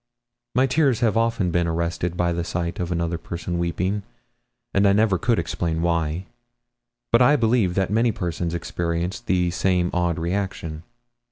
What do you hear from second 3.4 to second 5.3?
weeping, and I never